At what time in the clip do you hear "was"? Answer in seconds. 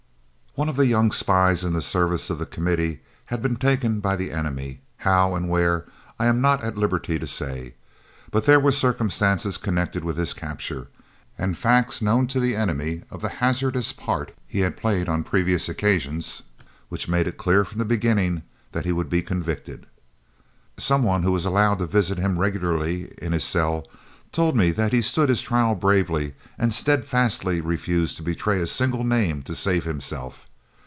21.31-21.45